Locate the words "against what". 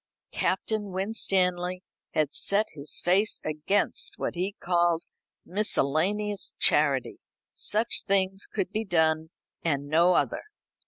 3.45-4.33